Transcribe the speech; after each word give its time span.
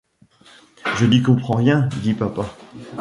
Je 0.95 1.05
n’y 1.05 1.21
comprends 1.21 1.57
rien, 1.57 1.87
dit 2.01 2.15
papa. 2.15 2.55